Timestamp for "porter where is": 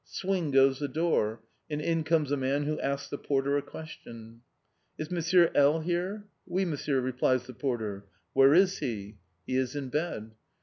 7.53-8.79